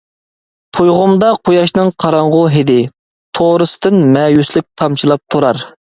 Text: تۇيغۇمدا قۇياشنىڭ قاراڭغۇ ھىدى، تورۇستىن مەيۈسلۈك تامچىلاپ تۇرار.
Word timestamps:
تۇيغۇمدا 0.77 1.27
قۇياشنىڭ 1.49 1.91
قاراڭغۇ 2.05 2.41
ھىدى، 2.55 2.77
تورۇستىن 3.41 4.03
مەيۈسلۈك 4.17 4.67
تامچىلاپ 4.83 5.25
تۇرار. 5.37 5.63